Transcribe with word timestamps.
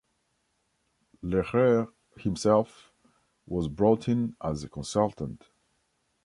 Lehrer 1.21 1.93
himself 2.17 2.89
was 3.45 3.67
brought 3.67 4.07
in 4.09 4.35
as 4.43 4.63
a 4.63 4.67
consultant. 4.67 5.43